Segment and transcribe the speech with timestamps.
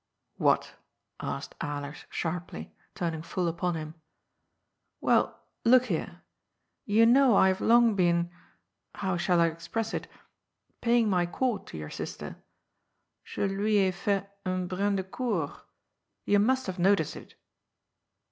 [0.47, 0.73] "What?"
[1.19, 3.93] asked Alers sharply, turning full upon him."
[4.99, 6.21] Well, look here.
[6.85, 8.31] You know I have long been—
[9.01, 10.07] how shall I express it?—
[10.81, 12.37] paying my court to your sister.
[13.23, 15.61] Je lui ai fait un brin de cour.
[16.25, 17.35] You must have noticed it."